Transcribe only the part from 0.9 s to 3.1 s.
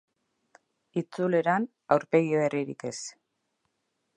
Itzuleran, aurpegi berririk ez.